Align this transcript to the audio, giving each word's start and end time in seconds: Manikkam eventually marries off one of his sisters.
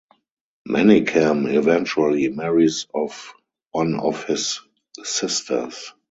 Manikkam 0.67 1.45
eventually 1.47 2.27
marries 2.29 2.87
off 2.91 3.35
one 3.69 3.99
of 3.99 4.23
his 4.23 4.59
sisters. 5.03 5.93